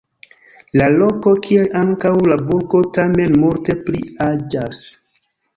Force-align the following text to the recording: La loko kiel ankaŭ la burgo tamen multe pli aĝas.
La 0.79 0.87
loko 0.93 1.33
kiel 1.47 1.69
ankaŭ 1.83 2.13
la 2.31 2.39
burgo 2.47 2.83
tamen 2.97 3.39
multe 3.45 3.77
pli 3.91 4.03
aĝas. 4.31 4.85